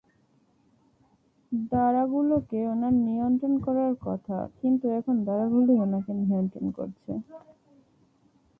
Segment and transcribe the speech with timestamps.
[1.71, 7.11] দাঁড়াগুলোকে ওনার নিয়ন্ত্রণ করার কথা, কিন্তু এখন দাঁড়াগুলোই ওনাকে নিয়ন্ত্রণ করছে।